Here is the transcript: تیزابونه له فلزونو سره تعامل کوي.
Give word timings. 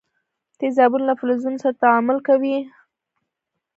تیزابونه 0.59 1.03
له 1.09 1.13
فلزونو 1.19 1.57
سره 1.63 1.79
تعامل 1.81 2.17
کوي. 2.27 2.57